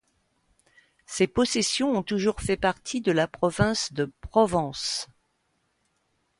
Ces 1.05 1.27
possessions 1.27 1.91
ont 1.95 2.01
toujours 2.01 2.41
fait 2.41 2.57
partie 2.57 3.01
de 3.01 3.11
la 3.11 3.27
province 3.27 3.93
de 3.93 4.11
Provence. 4.21 5.07